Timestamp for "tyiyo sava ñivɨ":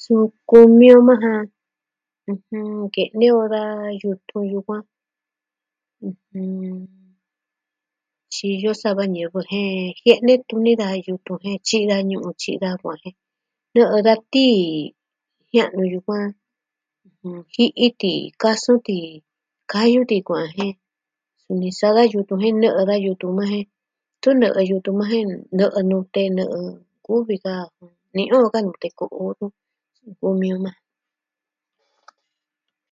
8.34-9.38